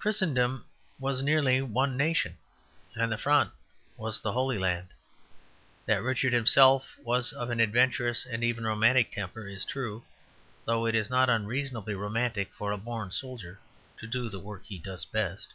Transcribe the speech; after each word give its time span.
Christendom 0.00 0.64
was 0.98 1.22
nearly 1.22 1.62
one 1.62 1.96
nation, 1.96 2.38
and 2.96 3.12
the 3.12 3.16
Front 3.16 3.52
was 3.96 4.20
the 4.20 4.32
Holy 4.32 4.58
Land. 4.58 4.88
That 5.86 6.02
Richard 6.02 6.32
himself 6.32 6.98
was 7.04 7.32
of 7.32 7.48
an 7.48 7.60
adventurous 7.60 8.26
and 8.26 8.42
even 8.42 8.66
romantic 8.66 9.12
temper 9.12 9.46
is 9.46 9.64
true, 9.64 10.02
though 10.64 10.86
it 10.86 10.96
is 10.96 11.08
not 11.08 11.30
unreasonably 11.30 11.94
romantic 11.94 12.52
for 12.52 12.72
a 12.72 12.76
born 12.76 13.12
soldier 13.12 13.60
to 13.98 14.08
do 14.08 14.28
the 14.28 14.40
work 14.40 14.64
he 14.66 14.76
does 14.78 15.04
best. 15.04 15.54